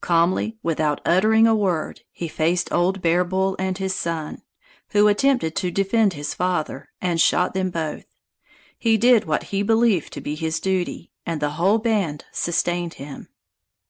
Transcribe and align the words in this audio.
Calmly, 0.00 0.56
without 0.62 1.02
uttering 1.04 1.46
a 1.46 1.54
word, 1.54 2.00
he 2.10 2.28
faced 2.28 2.72
old 2.72 3.02
Bear 3.02 3.24
Bull 3.24 3.54
and 3.58 3.76
his 3.76 3.94
son, 3.94 4.40
who 4.92 5.06
attempted 5.06 5.54
to 5.56 5.70
defend 5.70 6.14
his 6.14 6.32
father, 6.32 6.88
and 7.02 7.20
shot 7.20 7.52
them 7.52 7.68
both. 7.68 8.06
He 8.78 8.96
did 8.96 9.26
what 9.26 9.42
he 9.52 9.62
believed 9.62 10.14
to 10.14 10.22
be 10.22 10.34
his 10.34 10.60
duty, 10.60 11.12
and 11.26 11.42
the 11.42 11.50
whole 11.60 11.76
band 11.76 12.24
sustained 12.32 12.94
him. 12.94 13.28